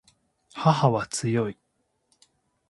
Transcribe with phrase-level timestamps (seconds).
[0.55, 1.59] 母は強い